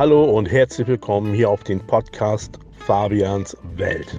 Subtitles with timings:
[0.00, 4.18] Hallo und herzlich willkommen hier auf den Podcast Fabians Welt.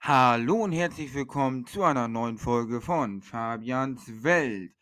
[0.00, 4.72] Hallo und herzlich willkommen zu einer neuen Folge von Fabians Welt.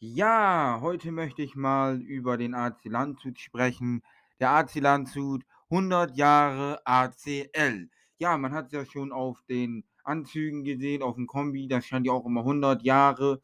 [0.00, 4.02] Ja, heute möchte ich mal über den AC Landshut sprechen.
[4.40, 7.88] Der AC Landshut, 100 Jahre ACL.
[8.18, 12.04] Ja, man hat es ja schon auf den Anzügen gesehen, auf dem Kombi, da stand
[12.04, 13.40] ja auch immer 100 Jahre.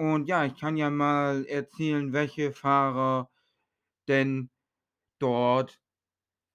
[0.00, 3.28] Und ja, ich kann ja mal erzählen, welche Fahrer
[4.08, 4.48] denn
[5.18, 5.78] dort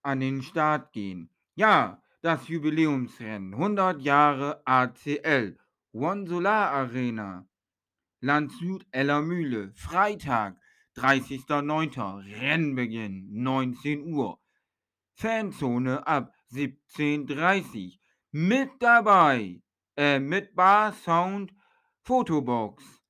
[0.01, 1.29] an den Start gehen.
[1.53, 5.59] Ja, das Jubiläumsrennen, 100 Jahre ACL,
[5.91, 7.47] One Solar Arena,
[8.19, 10.59] Landshut Eller Mühle, Freitag,
[10.95, 12.41] 30.09.
[12.41, 14.39] Rennbeginn, 19 Uhr.
[15.13, 17.99] Fanzone ab 17.30
[18.31, 19.61] Mit dabei,
[19.95, 21.53] äh, mit Bar, Sound,
[22.01, 23.04] Fotobox.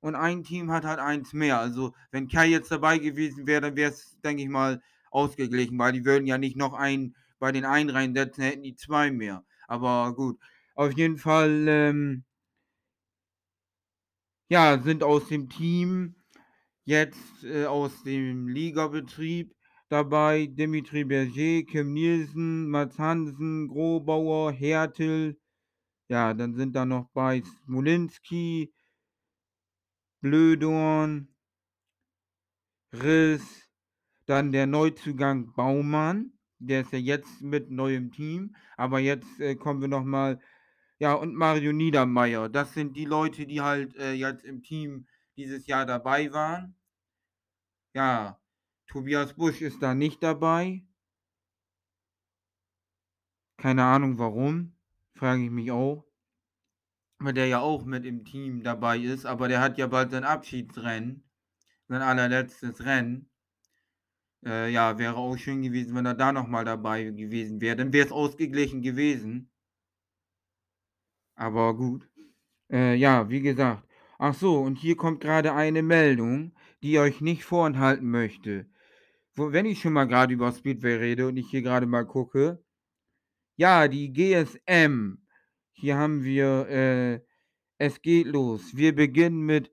[0.00, 1.60] und ein Team hat halt eins mehr.
[1.60, 4.82] Also, wenn Kai jetzt dabei gewesen wäre, dann wäre es, denke ich mal,
[5.12, 9.10] ausgeglichen, weil die würden ja nicht noch einen bei den einen reinsetzen, hätten die zwei
[9.12, 9.44] mehr.
[9.68, 10.38] Aber gut,
[10.76, 12.24] auf jeden Fall, ähm,
[14.48, 16.15] ja, sind aus dem Team
[16.86, 19.54] jetzt äh, aus dem Ligabetrieb
[19.88, 25.38] dabei Dimitri Berger, Kim Nielsen, Mats Hansen, Grobauer, Hertel.
[26.08, 28.72] Ja, dann sind da noch bei Smolinski,
[30.22, 31.28] Blödorn,
[32.92, 33.68] Riss,
[34.26, 39.80] dann der Neuzugang Baumann, der ist ja jetzt mit neuem Team, aber jetzt äh, kommen
[39.80, 40.40] wir nochmal,
[40.98, 42.48] ja, und Mario Niedermeyer.
[42.48, 46.75] Das sind die Leute, die halt äh, jetzt im Team dieses Jahr dabei waren.
[47.96, 48.38] Ja,
[48.88, 50.84] Tobias Busch ist da nicht dabei.
[53.56, 54.76] Keine Ahnung warum,
[55.14, 56.04] frage ich mich auch.
[57.18, 60.24] Weil der ja auch mit im Team dabei ist, aber der hat ja bald sein
[60.24, 61.24] Abschiedsrennen,
[61.88, 63.30] sein allerletztes Rennen.
[64.44, 67.76] Äh, ja, wäre auch schön gewesen, wenn er da nochmal dabei gewesen wäre.
[67.76, 69.50] Dann wäre es ausgeglichen gewesen.
[71.34, 72.06] Aber gut.
[72.70, 73.88] Äh, ja, wie gesagt.
[74.18, 76.52] Ach so, und hier kommt gerade eine Meldung,
[76.86, 78.70] die euch nicht vorenthalten möchte.
[79.34, 82.62] Wo, wenn ich schon mal gerade über Speedway rede und ich hier gerade mal gucke.
[83.56, 85.18] Ja, die GSM.
[85.72, 87.20] Hier haben wir, äh,
[87.78, 88.76] es geht los.
[88.76, 89.72] Wir beginnen mit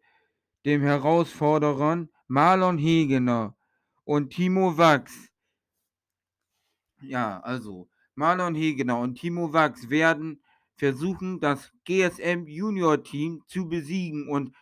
[0.66, 3.56] dem Herausforderern Marlon Hegener
[4.06, 5.30] und Timo Wachs.
[7.02, 10.44] Ja, also Marlon Hegener und Timo Wachs werden
[10.78, 14.56] versuchen, das GSM Junior Team zu besiegen und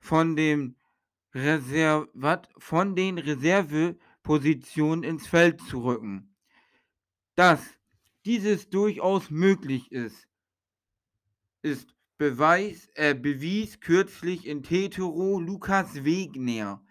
[0.00, 0.76] von dem
[1.34, 6.36] Reservat von den Reservepositionen ins Feld zu rücken.
[7.34, 7.78] Dass
[8.24, 10.28] dieses durchaus möglich ist,
[11.62, 16.84] ist Beweis, äh, bewies kürzlich in Tetero Lukas Wegner,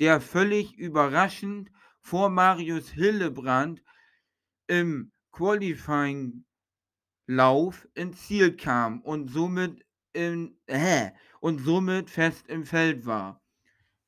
[0.00, 3.82] der völlig überraschend vor Marius Hillebrand
[4.66, 13.40] im Qualifying-Lauf ins Ziel kam und somit, in, äh, und somit fest im Feld war.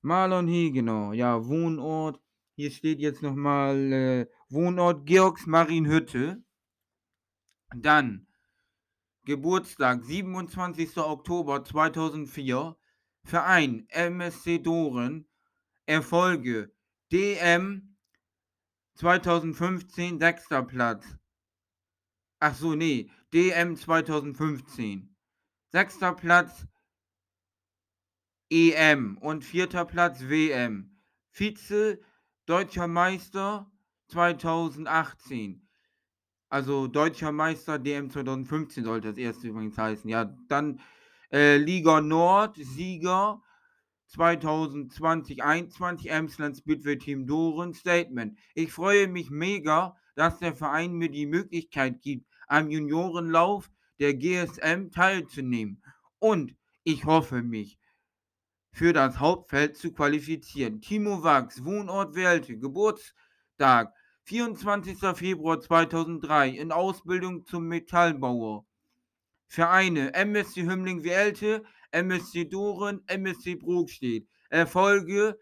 [0.08, 2.18] Marlon Hegenau, ja, Wohnort,
[2.56, 6.42] hier steht jetzt nochmal äh, Wohnort Georgs Marienhütte.
[7.76, 8.26] Dann
[9.26, 10.96] Geburtstag 27.
[10.96, 12.74] Oktober 2004.
[13.22, 15.28] Verein MSC Doren.
[15.84, 16.72] Erfolge
[17.12, 17.94] DM
[18.94, 21.04] 2015 sechster Platz.
[22.40, 25.14] Ach so, nee, DM 2015.
[25.70, 26.66] Sechster Platz
[28.50, 30.96] EM und vierter Platz WM.
[31.30, 32.00] Vize
[32.46, 33.70] Deutscher Meister
[34.08, 35.68] 2018.
[36.48, 40.08] Also Deutscher Meister DM 2015 sollte das erste übrigens heißen.
[40.08, 40.80] Ja, dann
[41.30, 43.42] äh, Liga Nord, Sieger
[44.10, 47.74] 2020-21, Emsland Speedway Team Doren.
[47.74, 48.38] Statement.
[48.54, 54.90] Ich freue mich mega, dass der Verein mir die Möglichkeit gibt, am Juniorenlauf der GSM
[54.90, 55.82] teilzunehmen.
[56.18, 57.77] Und ich hoffe mich
[58.70, 60.80] für das Hauptfeld zu qualifizieren.
[60.80, 63.94] Timo Wachs, Wohnort Welte, Geburtstag
[64.24, 64.98] 24.
[65.14, 68.66] Februar 2003, in Ausbildung zum Metallbauer.
[69.46, 74.28] Vereine MSC Hümmling Welte, MSC Doren, MSC Brokstedt.
[74.50, 75.38] Erfolge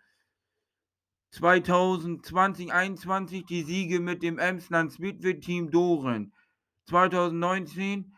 [1.34, 6.32] 2020-21 die Siege mit dem Emsland Speedway Team Doren.
[6.88, 8.17] 2019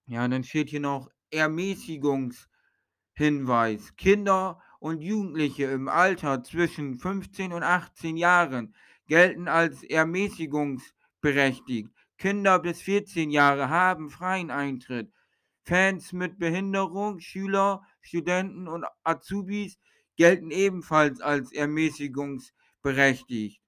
[0.05, 3.95] Ja, dann steht hier noch Ermäßigungshinweis.
[3.95, 8.75] Kinder und Jugendliche im Alter zwischen 15 und 18 Jahren
[9.07, 11.89] gelten als ermäßigungsberechtigt.
[12.17, 15.09] Kinder bis 14 Jahre haben freien Eintritt.
[15.65, 19.79] Fans mit Behinderung, Schüler, Studenten und Azubis
[20.17, 23.61] gelten ebenfalls als ermäßigungsberechtigt.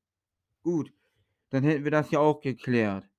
[0.62, 0.92] Gut,
[1.56, 3.10] dann hätten wir das ja auch geklärt.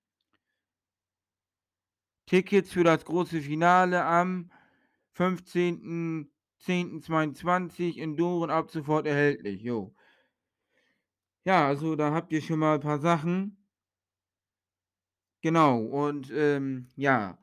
[2.27, 4.51] Tickets für das große Finale am
[5.17, 9.63] 15.10.22 in Doren ab sofort erhältlich.
[9.63, 9.95] Jo.
[11.45, 13.57] Ja, also da habt ihr schon mal ein paar Sachen.
[15.41, 17.39] Genau, und ähm, ja,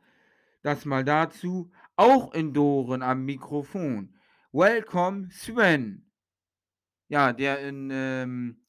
[0.68, 4.14] das mal dazu auch in Doren am Mikrofon.
[4.52, 6.04] Welcome Sven.
[7.08, 8.66] Ja, der in ähm,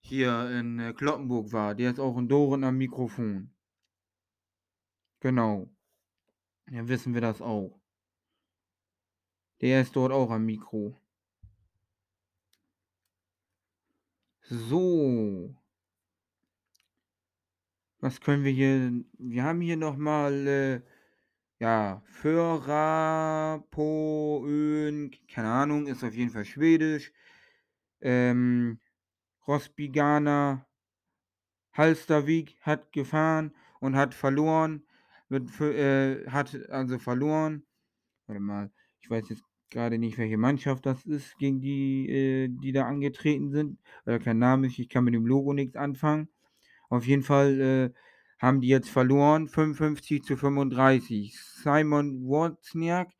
[0.00, 3.54] hier in äh, Kloppenburg war, der ist auch in Doren am Mikrofon.
[5.20, 5.70] Genau.
[6.68, 7.80] Ja, wissen wir das auch.
[9.60, 11.00] Der ist dort auch am Mikro.
[14.42, 15.54] So.
[18.00, 20.82] Was können wir hier wir haben hier noch mal, äh,
[21.60, 23.60] ja, Förapoön,
[25.28, 27.12] keine Ahnung, ist auf jeden Fall Schwedisch.
[28.00, 28.80] Ähm,
[29.48, 30.66] Rospigana
[31.72, 34.84] Halstavik hat gefahren und hat verloren,
[35.46, 37.64] für, äh, hat also verloren.
[38.26, 42.72] Warte mal, ich weiß jetzt gerade nicht, welche Mannschaft das ist, gegen die, äh, die
[42.72, 44.78] da angetreten sind, da kein Name ist.
[44.78, 46.28] Ich kann mit dem Logo nichts anfangen.
[46.88, 47.90] Auf jeden Fall, äh,
[48.38, 51.36] haben die jetzt verloren, 55 zu 35.
[51.38, 53.10] Simon Wozniak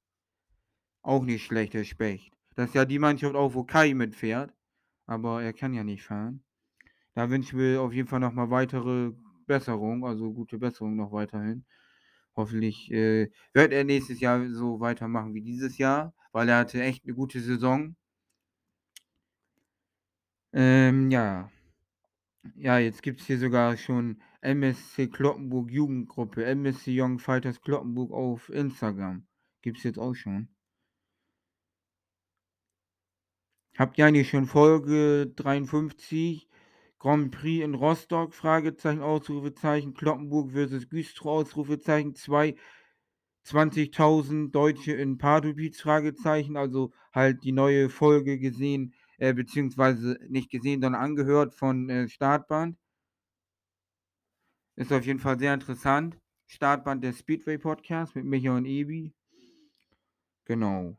[1.02, 2.32] Auch nicht schlecht, der Specht.
[2.54, 4.54] Das ist ja die Mannschaft auch, wo Kai mitfährt.
[5.04, 6.42] Aber er kann ja nicht fahren.
[7.16, 9.12] Da wünschen wir auf jeden Fall noch mal weitere
[9.46, 11.64] Besserung, also gute Besserung noch weiterhin.
[12.36, 17.06] Hoffentlich, äh, wird er nächstes Jahr so weitermachen wie dieses Jahr, weil er hatte echt
[17.06, 17.94] 'ne gute Saison.
[20.54, 21.50] Ähm, ja.
[22.56, 29.26] Ja, jetzt gibt's hier sogar schon MSC Cloppenburg Jugendgruppe, MSC Young Fighters Cloppenburg auf Instagram.
[29.62, 30.48] Gibt's jetzt auch schon.
[33.76, 36.48] Habt ihr eigentlich schon Folge 53
[37.04, 42.54] Grand Prix in Rostock, Fragezeichen, Ausrufezeichen, Cloppenburg versus Güstrow, Ausrufezeichen, 2
[43.44, 50.80] 20.000 Deutsche in Pardubice, Fragezeichen, also halt die neue Folge gesehen, äh, beziehungsweise nicht gesehen,
[50.80, 52.78] sondern angehört von, äh, Startbahn.
[54.76, 56.18] Ist auf jeden Fall sehr interessant.
[56.46, 59.12] Startbahn der Speedway Podcast mit Micha und Ebi.
[60.46, 60.96] Genau.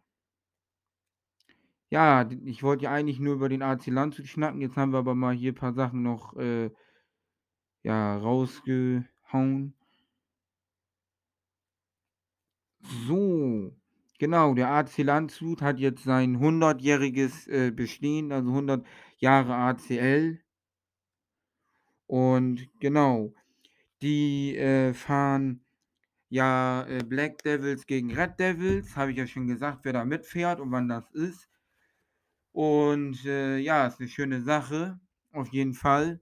[1.91, 5.15] Ja, ich wollte ja eigentlich nur über den AC Landshut schnacken, jetzt haben wir aber
[5.15, 6.69] mal hier paar Sachen noch, äh,
[7.83, 9.73] ja, rausgehauen.
[13.07, 13.75] So,
[14.17, 18.85] genau, der AC Landshut hat jetzt sein 100-jähriges, äh, Bestehen, also 100
[19.17, 20.39] Jahre ACL.
[22.07, 23.33] Und genau,
[24.01, 25.65] die, äh, fahren
[26.29, 30.59] ja, äh, Black Devils gegen Red Devils, habe ich ja schon gesagt, wer da mitfährt
[30.61, 31.49] und wann das ist.
[32.55, 34.97] Und, äh, ja, ist 'ne schöne Sache,
[35.33, 36.21] auf jeden Fall.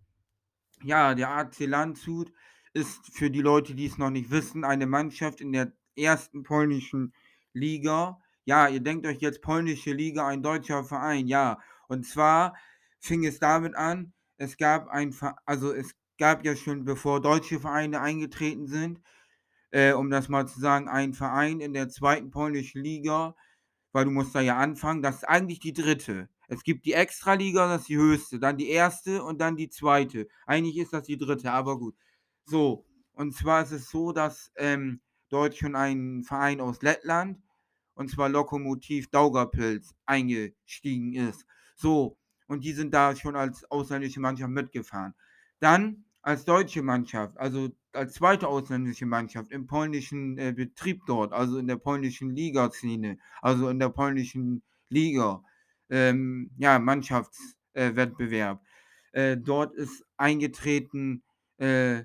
[0.84, 2.34] Ja, der AC Landshut
[2.74, 6.44] ist für die Leute, die's noch nicht wissen, eine Mannschaft in der 1.
[6.44, 7.14] polnischen
[7.54, 8.20] Liga.
[8.46, 11.60] Ja, ihr denkt euch jetzt polnische Liga, ein deutscher Verein, ja.
[11.88, 12.56] Und zwar
[13.00, 18.02] fing es damit an, es gab ein also, es gab ja schon, bevor deutsche Vereine
[18.02, 19.02] eingetreten sind,
[19.72, 22.32] äh, um das mal zu sagen, einen Verein in der 2.
[22.32, 23.36] polnischen Liga,
[23.94, 25.02] weil du musst da ja anfangen.
[25.02, 26.28] Das ist eigentlich die 3.
[26.50, 29.22] Es gibt die Extraliga, das ist die höchste, dann die 1.
[29.22, 30.28] und dann die 2.
[30.46, 31.96] Eigentlich ist das die 3., aber gut.
[32.46, 37.42] So, und zwar ist es so, dass, ähm, dort schon ein Verein aus Lettland,
[37.96, 41.46] und zwar Lokomotiv Daugavpils, eingestiegen ist.
[41.76, 45.14] So, und die sind da schon als ausländische Mannschaft mitgefahren.
[45.60, 48.48] Dann als deutsche Mannschaft, also als 2.
[48.48, 53.90] ausländische Mannschaft im polnischen, äh, Betrieb dort, also in der polnischen Ligaszene, also in der
[53.90, 55.44] polnischen Liga,
[55.90, 57.92] ähm, ja, Mannschafts äh.
[59.12, 61.24] Äh, dort ist eingetreten,
[61.58, 62.04] äh,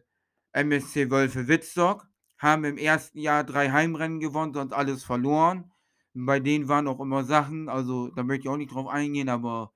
[0.53, 2.07] MSC Wölfe Wittstock,
[2.39, 3.13] haben im 1.
[3.15, 5.71] Jahr 3 Heimrennen gewonnen, sonst alles verloren.
[6.15, 9.73] Bei denen waren auch immer Sachen, also da möchte ich auch nicht drauf eingehen, aber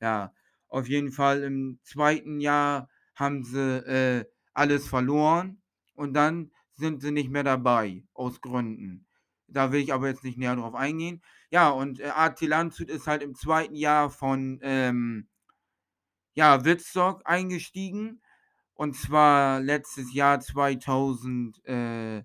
[0.00, 0.32] ja,
[0.68, 2.40] auf jeden Fall im 2.
[2.40, 5.62] Jahr haben sie, äh, alles verloren
[5.94, 9.06] und dann sind sie nicht mehr dabei, aus Gründen.
[9.48, 11.22] Da will ich aber jetzt nicht näher drauf eingehen.
[11.50, 13.76] Ja, und, äh, AC Landshut ist halt im 2.
[13.76, 15.28] Jahr von, ähm
[16.36, 18.20] ja, Wittstock eingestiegen,
[18.74, 22.24] und zwar letztes Jahr 2000, äh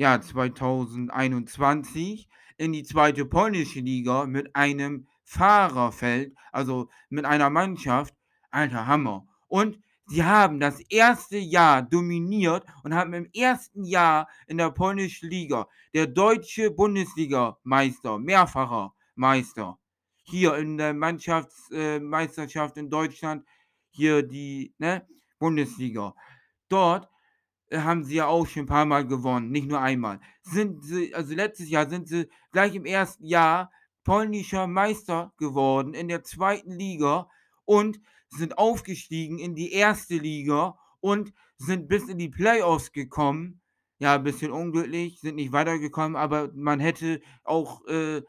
[0.00, 3.24] ja, 2021 in die 2.
[3.24, 8.14] polnische Liga mit einem Fahrerfeld, also mit einer Mannschaft.
[8.50, 9.26] Alter Hammer.
[9.54, 15.30] Und Sie haben das erste Jahr dominiert und haben im ersten Jahr in der polnischen
[15.30, 19.78] Liga der deutsche Bundesligameister, mehrfacher Meister,
[20.24, 23.46] hier in der Mannschaftsmeisterschaft äh, in Deutschland,
[23.90, 25.06] hier die ne,
[25.38, 26.16] Bundesliga.
[26.68, 27.08] Dort
[27.70, 30.18] äh, haben sie ja auch schon ein paar Mal gewonnen, nicht nur einmal.
[30.42, 33.70] Sind sie, also letztes Jahr sind sie gleich im ersten Jahr
[34.02, 37.30] polnischer Meister geworden in der zweiten Liga
[37.64, 38.00] und
[38.36, 43.60] sind aufgestiegen in die erste Liga und sind bis in die Playoffs gekommen.
[43.98, 48.22] Ja, ein bisschen unglücklich, sind nicht weitergekommen, aber man hätte auch äh,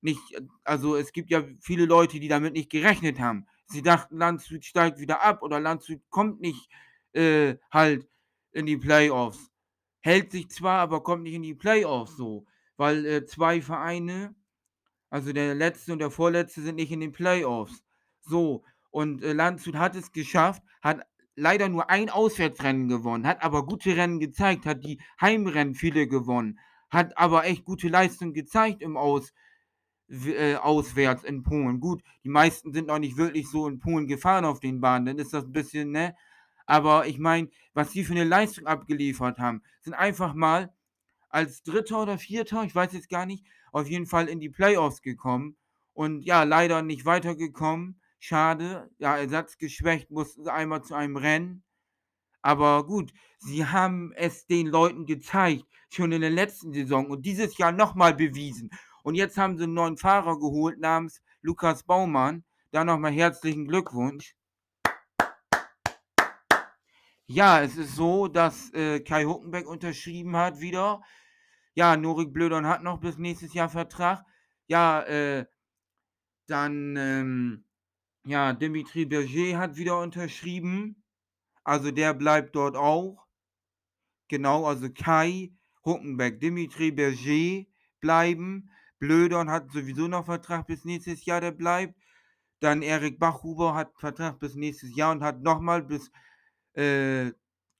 [0.00, 0.20] nicht,
[0.64, 3.46] also es gibt ja viele Leute, die damit nicht gerechnet haben.
[3.66, 6.68] Sie dachten, Landshut steigt wieder ab oder Landshut kommt nicht
[7.14, 8.06] äh, halt
[8.52, 9.50] in die Playoffs.
[10.00, 12.46] Hält sich zwar, aber kommt nicht in die Playoffs so,
[12.76, 14.34] weil äh, zwei Vereine,
[15.10, 17.82] also der letzte und der vorletzte, sind nicht in den Playoffs.
[18.20, 21.00] So, und äh, Landshut hat es geschafft, hat
[21.34, 26.60] leider nur ein Auswärtsrennen gewonnen, hat aber gute Rennen gezeigt, hat die Heimrennen viele gewonnen,
[26.90, 29.32] hat aber echt gute Leistung gezeigt im Aus,
[30.08, 31.80] äh, auswärts in Polen.
[31.80, 35.18] Gut, die meisten sind noch nicht wirklich so in Polen gefahren auf den Bahnen, dann
[35.18, 36.14] ist das ein bisschen, ne?
[36.64, 40.72] Aber ich meine, was sie für eine Leistung abgeliefert haben, sind einfach mal
[41.30, 45.02] als Dritter oder Vierter, ich weiß jetzt gar nicht, auf jeden Fall in die Playoffs
[45.02, 45.56] gekommen
[45.94, 48.00] und ja, leider nicht weitergekommen.
[48.26, 51.62] Schade, ja, ersatzgeschwächt, mussten sie einmal zu einem Rennen.
[52.40, 57.58] Aber gut, sie haben es den Leuten gezeigt, schon in der letzten Saison und dieses
[57.58, 58.70] Jahr nochmal bewiesen.
[59.02, 62.44] Und jetzt haben sie einen neuen Fahrer geholt namens Lukas Baumann.
[62.70, 64.34] Da nochmal herzlichen Glückwunsch.
[67.26, 71.02] Ja, es ist so, dass äh, Kai Huckenbeck unterschrieben hat wieder.
[71.74, 74.24] Ja, Norik Blödon hat noch bis nächstes Jahr Vertrag.
[74.66, 75.44] Ja, äh,
[76.46, 77.63] dann, ähm,
[78.26, 81.02] ja, Dimitri Berger hat wieder unterschrieben.
[81.62, 83.26] Also der bleibt dort auch.
[84.28, 85.52] Genau, also Kai,
[85.84, 87.66] Huckenbeck, Dimitri Berger
[88.00, 88.70] bleiben.
[88.98, 91.94] Blödon hat sowieso noch Vertrag bis nächstes Jahr, der bleibt.
[92.60, 96.10] Dann Erik Bachhuber hat Vertrag bis nächstes Jahr und hat nochmal bis
[96.74, 97.32] äh,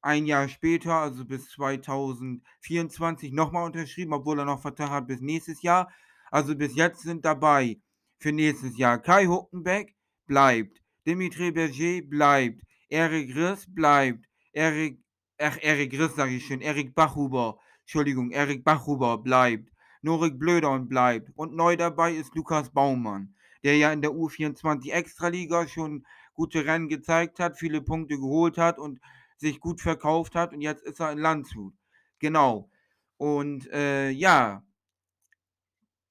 [0.03, 5.63] ein Jahr später, also bis 2024, nochmal unterschrieben, obwohl er noch Vertrag hat bis nächstes
[5.63, 5.91] Jahr.
[6.31, 7.81] Also bis jetzt sind dabei
[8.19, 9.95] für nächstes Jahr Kai Huckenbeck
[10.27, 15.03] bleibt, Dimitri Berger bleibt, Erik Riss bleibt, Erik,
[15.39, 19.71] ach, Erik Riss sage ich schon, Erik Bachhuber, Entschuldigung, Erik Bachhuber bleibt,
[20.03, 21.31] Norik Blödern bleibt.
[21.35, 26.89] Und neu dabei ist Lukas Baumann, der ja in der U24 Extraliga schon gute Rennen
[26.89, 29.01] gezeigt hat, viele Punkte geholt hat und
[29.37, 30.53] sich gut verkauft hat.
[30.53, 31.75] Und jetzt ist er in Landshut.
[32.19, 32.71] Genau.
[33.17, 34.63] Und äh, ja,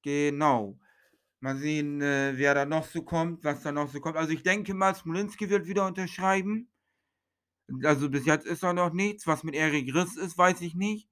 [0.02, 0.78] genau.
[1.44, 4.16] Mal sehen, äh, wer da noch so kommt, was da noch so kommt.
[4.16, 6.70] Also ich denke mal, Smolinski wird wieder unterschreiben.
[7.82, 9.26] Also bis jetzt ist er noch nichts.
[9.26, 11.06] Was mit Erik Riss ist, weiß ich nicht.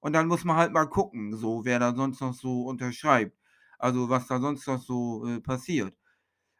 [0.00, 3.34] Und dann muss man halt mal gucken, so wer da sonst noch so unterschreibt.
[3.78, 5.96] Also was da sonst noch so äh, passiert.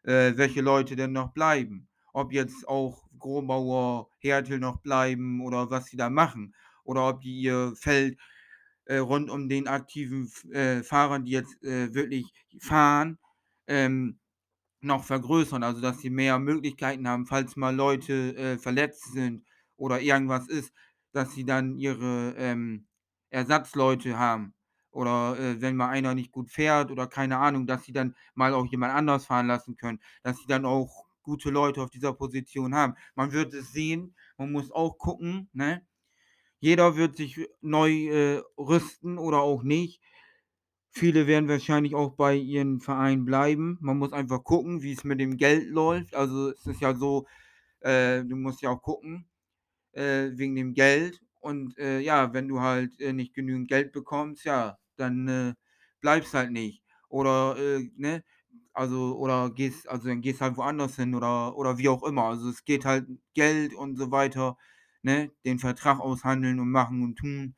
[0.04, 1.86] Äh, welche Leute denn noch bleiben.
[2.14, 6.54] Ob jetzt auch Grobauer, Hertel noch bleiben oder was sie da machen.
[6.82, 8.18] Oder ob die ihr Feld
[8.96, 12.26] rund um den aktiven äh, Fahrern, die jetzt äh, wirklich
[12.58, 13.18] fahren,
[13.66, 14.18] ähm,
[14.80, 15.62] noch vergrößern.
[15.62, 19.44] Also dass sie mehr Möglichkeiten haben, falls mal Leute äh, verletzt sind
[19.76, 20.72] oder irgendwas ist,
[21.12, 22.86] dass sie dann ihre ähm,
[23.30, 24.54] Ersatzleute haben.
[24.90, 28.54] Oder äh, wenn mal einer nicht gut fährt oder keine Ahnung, dass sie dann mal
[28.54, 30.00] auch jemand anders fahren lassen können.
[30.22, 32.94] Dass sie dann auch gute Leute auf dieser Position haben.
[33.14, 35.82] Man wird es sehen, man muss auch gucken, ne?
[36.60, 40.00] Jeder wird sich neu äh, rüsten oder auch nicht.
[40.90, 43.78] Viele werden wahrscheinlich auch bei ihren Vereinen bleiben.
[43.80, 46.14] Man muss einfach gucken, wie es mit dem Geld läuft.
[46.14, 47.26] Also es ist ja so,
[47.80, 49.28] äh, du musst ja auch gucken,
[49.92, 51.20] äh, wegen dem Geld.
[51.40, 55.54] Und äh, ja, wenn du halt äh, nicht genügend Geld bekommst, ja, dann äh,
[56.00, 56.82] bleibst halt nicht.
[57.08, 58.24] Oder, äh, ne,
[58.72, 62.24] also, oder gehst, also dann gehst halt woanders hin oder, oder wie auch immer.
[62.24, 64.56] Also es geht halt Geld und so weiter,
[65.02, 67.54] ne, den Vertrag aushandeln und machen und tun.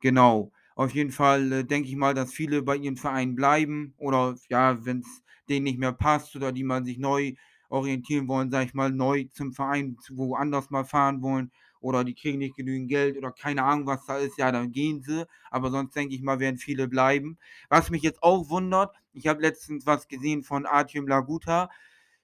[0.00, 0.52] Genau.
[0.74, 4.84] Auf jeden Fall äh, denke ich mal, dass viele bei ihren Vereinen bleiben oder ja,
[4.84, 7.34] wenn es denen nicht mehr passt oder die mal sich neu
[7.68, 11.50] orientieren wollen, sage ich mal, neu zum Verein woanders mal fahren wollen
[11.80, 15.02] oder die kriegen nicht genügend Geld oder keine Ahnung, was da ist, ja, dann gehen
[15.02, 15.26] sie.
[15.50, 17.38] Aber sonst denke ich mal, werden viele bleiben.
[17.68, 21.70] Was mich jetzt auch wundert, ich habe letztens was gesehen von Artyom Laguta,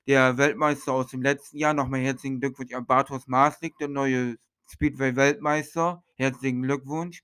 [0.07, 1.75] der Weltmeister aus dem letzten Jahr.
[1.75, 4.37] Nochmal herzlichen Glückwunsch an Bartos Marslik, der neue
[4.69, 6.03] Speedway-Weltmeister.
[6.17, 7.23] Herzlichen Glückwunsch.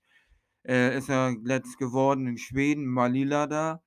[0.65, 3.81] Äh, ist er letzt geworden in Schweden, Malila da.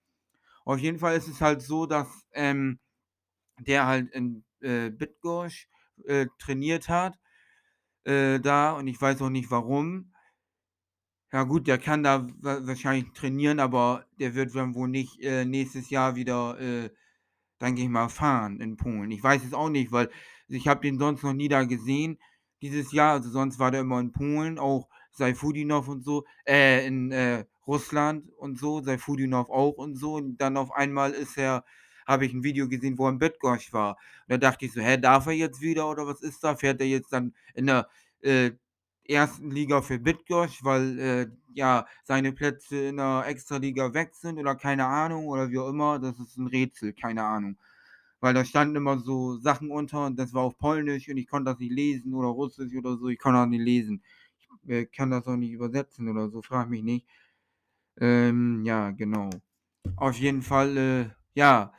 [0.64, 2.78] Auf jeden Fall ist es halt so, dass ähm,
[3.59, 5.68] der halt in äh, Bitgosch
[6.07, 7.18] äh, trainiert hat
[8.05, 10.12] äh, da und ich weiß auch nicht warum.
[11.33, 15.44] Ja gut, der kann da wa wahrscheinlich trainieren, aber der wird dann wohl nicht, äh,
[15.46, 16.90] nächstes Jahr wieder, äh,
[17.62, 19.11] denke ich mal, fahren in Polen.
[19.12, 20.11] Ich weiß es auch nicht, weil
[20.48, 22.18] ich habe den sonst noch nie da gesehen
[22.62, 23.14] dieses Jahr.
[23.14, 28.29] Also, sonst war der immer in Polen, auch Sajfudinow und so, äh, in, äh, Russland
[28.38, 30.14] und so, Sajfudinow auch und so.
[30.14, 31.64] Und dann auf einmal ist er
[32.07, 33.96] habe ich 'n Video gesehen, wo er in Bydgoszcz war.
[34.29, 36.57] Da dachte ich so: „Hä, darf er jetzt wieder oder was ist da?
[36.57, 37.88] Fährt er jetzt dann in der,
[38.22, 38.53] äh,
[39.12, 39.51] 1.
[39.53, 44.87] Liga für Bydgoszcz, weil, äh, ja, seine Plätze in der Extraliga weg sind oder keine
[44.87, 47.59] Ahnung oder wie auch immer?“ Das ist 'n Rätsel, keine Ahnung.
[48.20, 51.51] Weil da standen immer so Sachen unter und das war auf Polnisch und ich konnte
[51.53, 54.03] das nicht lesen oder Russisch oder so, ich konnte das nicht lesen.
[54.64, 57.07] Ich, äh, kann das auch nicht übersetzen oder so, frage mich nicht.
[58.01, 59.31] Ähm, ja, genau.
[59.96, 61.72] Auf jeden Fall, äh, ja,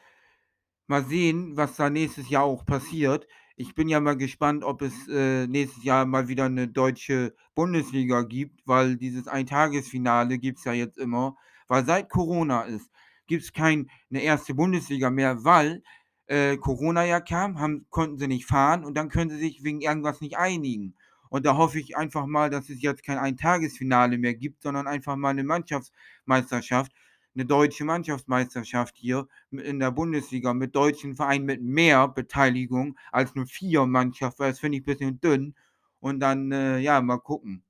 [0.87, 3.27] mal sehen, was da nächstes Jahr auch passiert.
[3.59, 8.23] Ich bin ja mal gespannt, ob es, äh, nächstes Jahr mal wieder 'ne deutsche Bundesliga
[8.23, 11.37] gibt, weil dieses Eintagesfinale gibt's ja jetzt immer.
[11.67, 12.89] Weil seit Corona ist,
[13.27, 14.55] gibt's kein 'ne 1.
[14.55, 15.83] Bundesliga mehr, weil,
[16.25, 19.81] äh, Corona ja kam, haben konnten sie nicht fahren und dann können sie sich wegen
[19.81, 20.95] irgendwas nicht einigen.
[21.29, 25.15] Und da hoffe ich einfach mal, dass es jetzt kein Eintagesfinale mehr gibt, sondern einfach
[25.15, 26.91] mal 'ne Mannschaftsmeisterschaft,
[27.35, 33.45] 'ne deutsche Mannschaftsmeisterschaft hier in der Bundesliga mit deutschen Vereinen mit mehr Beteiligung als nur
[33.47, 35.55] 4 Mannschaft, weil das finde ich bisschen dünn.
[35.99, 37.63] Und dann, äh, ja, mal gucken.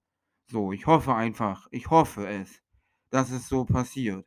[0.47, 2.62] So, ich hoffe einfach ich hoffe es,
[3.12, 4.26] dass es so passiert.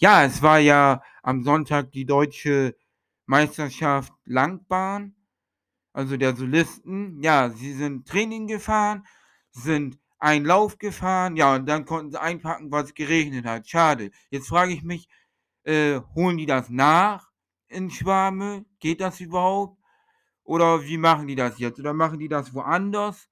[0.00, 2.76] Ja, es war ja am Sonntag die Deutsche
[3.26, 5.14] Meisterschaft Langbahn,
[5.92, 7.22] also der Solisten.
[7.22, 9.06] Ja, sie sind Training gefahren,
[9.50, 13.68] sind einen Lauf gefahren, ja, und dann konnten sie einpacken, weil's geregnet hat.
[13.68, 14.10] Schade.
[14.30, 15.08] Jetzt frage ich mich,
[15.64, 17.30] äh, holen die das nach
[17.68, 18.66] in Schwabing?
[18.80, 19.78] Geht das überhaupt?
[20.44, 21.78] Oder wie machen die das jetzt?
[21.78, 23.28] Oder machen die das woanders?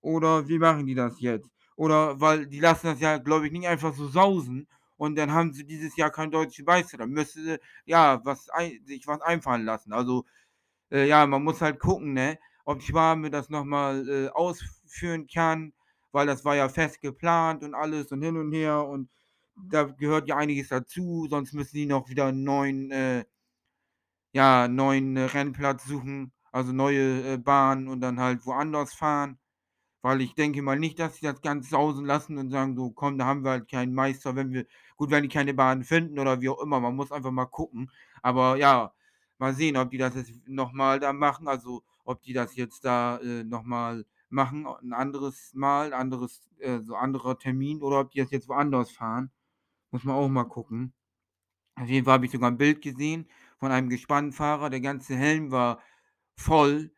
[0.00, 1.50] Oder wie machen die das jetzt?
[1.76, 4.68] Oder weil die lassen das ja, glaube ich, nicht einfach so sausen
[5.02, 6.98] und dann haben sie dieses Jahr keinen deutschen Meister.
[6.98, 9.92] Dann müsste sie, ja, was ei sich was einfallen lassen.
[9.92, 10.24] Also,
[10.92, 15.72] äh, ja, man muss halt gucken, ne, ob Schwabing das noch mal, äh, ausführen kann,
[16.12, 19.10] weil das war ja fest geplant und alles und hin und her und
[19.56, 23.24] da gehört ja einiges dazu, sonst müssen die noch wieder 'n neuen, äh
[24.34, 29.38] ja, neuen Rennplatz suchen, also neue, äh, Bahn und dann halt woanders fahren.
[30.02, 33.18] Weil ich denke mal nicht, dass sie das ganz sausen lassen und sagen so: „Komm,
[33.18, 36.40] da haben wir halt keinen Meister, wenn wir“ gut, wenn die keine Bahn finden oder
[36.40, 37.90] wie auch immer, man muss einfach mal gucken.
[38.22, 38.92] Aber ja,
[39.38, 42.84] mal sehen, ob die das jetzt noch mal da machen, also ob die das jetzt
[42.84, 48.10] da, äh, noch mal machen, 'n anderes Mal, anderes äh, so anderer Termin oder ob
[48.10, 49.30] die das jetzt woanders fahren.
[49.92, 50.94] Muss man auch mal gucken.
[51.76, 55.50] Auf jeden Fall habe ich sogar 'n Bild gesehen von einem Gespannfahrer, der ganze Helm
[55.52, 55.80] war
[56.36, 56.92] voll.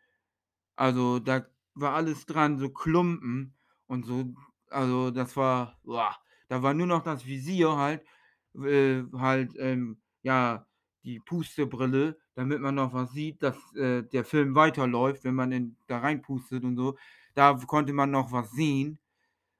[0.77, 3.55] Also, da war alles dran, so Klumpen
[3.87, 4.35] und so.
[4.71, 6.17] Also, das war boah,
[6.49, 8.03] da war nur noch das Visier halt
[8.55, 10.67] äh, halt, ähm, ja,
[11.05, 15.77] die Pustebrille, damit man noch was sieht, dass, äh, der Film weiterläuft, wenn man in
[15.87, 16.97] da reinpustet und so.
[17.35, 18.99] Da konnte man noch was sehen.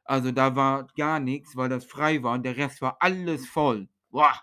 [0.05, 3.89] Also, da war gar nix, weil das frei war und der Rest war alles voll.
[4.11, 4.35] Boah.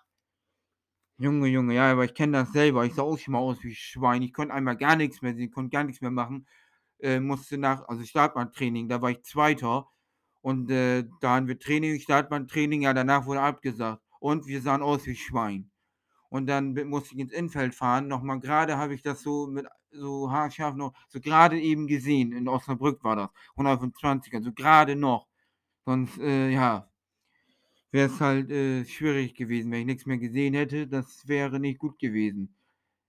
[1.18, 2.84] Junge, Junge, ja, aber ich kenne das selber.
[2.86, 4.24] Ich sah auch schon mal aus wie Schwein.
[4.24, 6.48] Ich konnte einmal gar nix mehr sehen, konnte gar nix mehr machen.
[7.02, 9.86] Äh, musste nach also Startbahntraining, da war ich 2.
[10.42, 15.06] und, äh, da hatten wir Training, Startbahntraining, ja, danach wurde abgesagt und wir sahen aus
[15.08, 15.72] wie Schwein.
[16.30, 18.08] Und dann musste ich ins Innenfeld fahren.
[18.08, 22.32] Noch mal grade habe ich das so mit so haarscharf noch so grade eben gesehen.
[22.34, 25.28] In Osnabrück war das, 125er, so grade noch.
[25.86, 26.92] Sonst, äh, ja
[27.92, 30.88] wär's halt, äh, schwierig gewesen, wenn ich nix mehr gesehen hätte.
[30.88, 32.56] Das wäre nicht gut gewesen.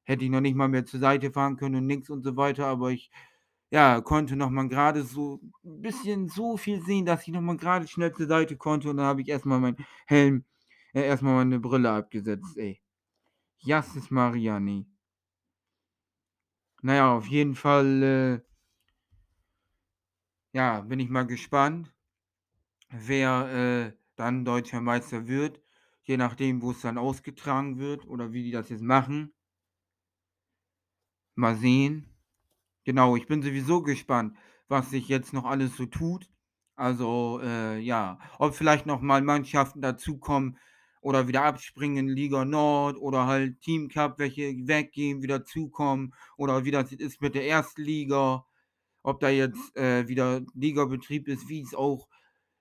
[0.05, 2.67] Hätte ich noch nicht mal mehr zur Seite fahren können und nix und so weiter,
[2.67, 3.11] aber ich,
[3.73, 7.57] ja, konnte noch mal grade so 'n bisschen so viel sehen, dass ich noch mal
[7.59, 10.45] grade schnell zur Seite konnte und dann habe ich erst mal meinen Helm
[10.95, 12.81] äh, erst mal meine Brille abgesetzt, ey.
[13.61, 14.87] Jasses Maria, ne.
[16.83, 18.41] Na ja, auf jeden Fall, äh
[20.55, 21.93] ja, bin ich mal gespannt,
[22.91, 25.61] wer, äh, dann Deutscher Meister wird,
[26.05, 29.33] je nachdem, wo's dann ausgetragen wird oder wie die das jetzt machen.
[31.37, 32.12] Mal sehen.
[32.85, 34.37] Genau, ich bin sowieso gespannt,
[34.69, 36.29] was sich jetzt noch alles so tut.
[36.75, 40.59] Also, äh, ja, ob vielleicht noch mal Mannschaften dazukommen
[41.01, 46.93] oder wieder abspringen, Liga Nord oder halt Teamcup, welche weggehen, wieder dazukommen oder wie das
[46.93, 47.83] ist mit der 1.
[47.83, 48.45] Liga.
[49.03, 52.09] Ob da jetzt, äh, wieder Ligabetrieb ist, wie's auch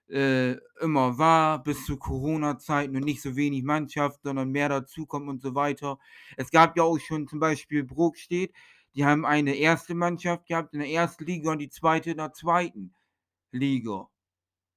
[0.10, 5.42] äh, immer war, bis zu Corona-Zeiten und nicht so wenig Mannschaft, sondern mehr dazukommt und
[5.42, 6.00] so weiter.
[6.38, 8.54] Es gab ja auch schon zum Beispiel Brokstedt,
[8.96, 12.34] die haben eine erste Mannschaft gehabt in der ersten Liga und die zweite in der
[12.34, 12.94] zweiten
[13.52, 14.10] Liga.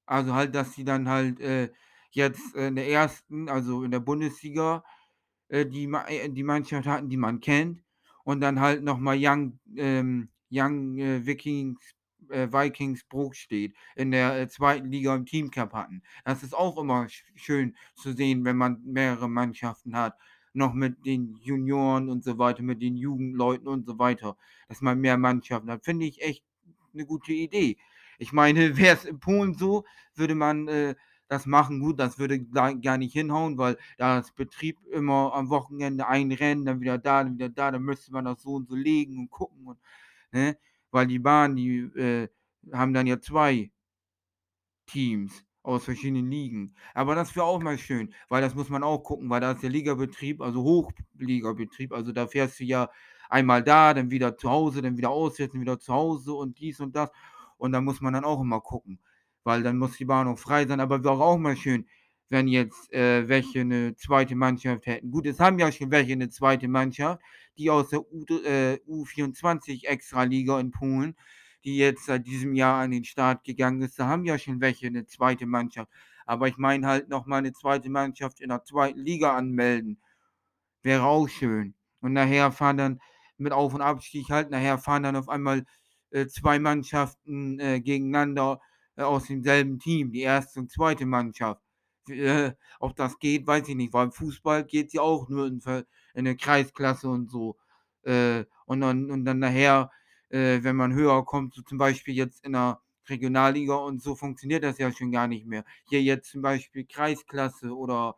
[0.06, 1.70] Also halt, dass sie dann halt äh,
[2.10, 4.84] jetzt in der ersten, also in der Bundesliga,
[5.48, 7.82] äh, die, äh, die Mannschaft hatten, die man kennt.
[8.24, 11.78] Und dann halt nochmal Young, ähm, Young äh, Vikings,
[12.30, 16.02] äh, Vikings Bruch steht, in der äh, zweiten Liga im Teamcup hatten.
[16.24, 20.16] Das ist auch immer sch schön zu sehen, wenn man mehrere Mannschaften hat.
[20.54, 24.36] Noch mit den Junioren und so weiter, mit den Jugendleuten und so weiter,
[24.68, 25.84] dass man mehr Mannschaften hat.
[25.84, 26.44] Finde ich echt
[26.92, 27.76] eine gute Idee.
[28.18, 30.94] Ich meine, wäre es in Polen so, würde man äh,
[31.28, 31.80] das machen.
[31.80, 36.80] Gut, das würde gar nicht hinhauen, weil da das Betrieb immer am Wochenende einrennen, dann
[36.80, 39.66] wieder da, dann wieder da, dann müsste man das so und so legen und gucken.
[39.66, 39.78] Und,
[40.32, 40.56] ne?
[40.90, 42.28] Weil die Bahn, die äh,
[42.72, 43.70] haben dann ja zwei
[44.86, 46.74] Teams aus verschiedenen Ligen.
[46.92, 49.62] Aber das wäre auch mal schön, weil das muss man auch gucken, weil da ist
[49.62, 52.90] der Ligabetrieb, also Hochligabetrieb, also da fährst du ja
[53.30, 56.80] einmal da, dann wieder zu Hause, dann wieder auswärts, dann wieder zu Hause und dies
[56.80, 57.10] und das.
[57.56, 59.00] Und da muss man dann auch immer gucken,
[59.42, 60.80] weil dann muss die Bahn auch frei sein.
[60.80, 61.86] Aber wäre auch mal schön,
[62.28, 65.10] wenn jetzt äh, welche eine zweite Mannschaft hätten.
[65.10, 67.22] Gut, es haben ja schon welche eine zweite Mannschaft,
[67.56, 71.16] die aus der U, äh, U24 Extraliga in Polen,
[71.64, 74.86] die jetzt seit diesem Jahr an den Start gegangen ist, da haben ja schon welche
[74.86, 75.90] eine zweite Mannschaft.
[76.26, 79.98] Aber ich meine halt nochmal eine zweite Mannschaft in der zweiten Liga anmelden.
[80.82, 81.74] Wäre auch schön.
[82.00, 83.00] Und nachher fahren dann
[83.38, 85.64] mit Auf- und Abstieg halt, nachher fahren dann auf einmal
[86.10, 88.60] äh, zwei Mannschaften äh, gegeneinander
[88.96, 91.62] äh, aus demselben Team, die erste und zweite Mannschaft.
[92.08, 95.60] Äh, ob das geht, weiß ich nicht, weil im Fußball geht ja auch nur in,
[96.14, 97.56] in der Kreisklasse und so.
[98.02, 99.90] Äh, und, dann, und dann nachher,
[100.34, 104.64] äh, wenn man höher kommt, so zum Beispiel jetzt in der Regionalliga und so funktioniert
[104.64, 105.64] das ja schon gar nicht mehr.
[105.88, 108.16] Hier jetzt zum Beispiel Kreisklasse oder,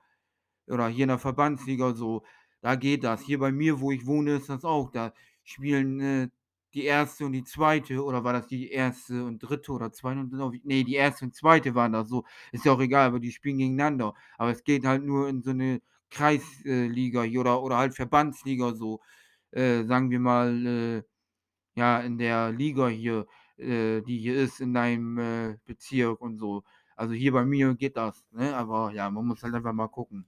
[0.68, 2.24] oder hier in der Verbandsliga so,
[2.62, 3.22] da geht das.
[3.22, 4.90] Hier bei mir, wo ich wohne, ist das auch.
[4.90, 5.12] Da
[5.44, 6.28] spielen äh,
[6.74, 10.64] die erste und die zweite, oder war das die erste und dritte oder zweite und
[10.64, 12.24] nee, die erste und zweite waren da so.
[12.52, 14.14] Ist ja auch egal, aber die spielen gegeneinander.
[14.38, 19.00] Aber es geht halt nur in so eine Kreisliga oder, oder halt Verbandsliga so.
[19.52, 21.02] Äh, sagen wir mal, äh,
[21.76, 23.26] ja, in der Liga hier,
[23.58, 26.64] äh, die hier ist, in deinem äh, Bezirk und so.
[26.96, 28.56] Also hier bei mir geht das, ne?
[28.56, 30.26] Aber ja, man muss halt einfach mal gucken.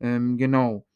[0.00, 0.86] Ähm, genau.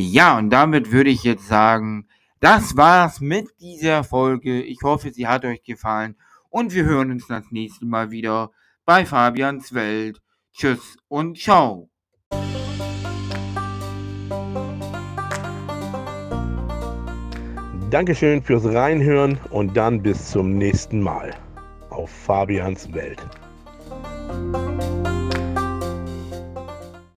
[0.00, 2.06] Ja, und damit würde ich jetzt sagen,
[2.38, 4.62] das war's mit dieser Folge.
[4.62, 6.14] Ich hoffe, sie hat euch gefallen
[6.50, 8.52] und wir hören uns das nächste Mal wieder
[8.84, 10.22] bei Fabians Welt.
[10.52, 11.90] Tschüss und ciao.
[17.90, 21.34] Dankeschön fürs Reinhören und dann bis zum nächsten Mal
[21.90, 23.26] auf Fabians Welt.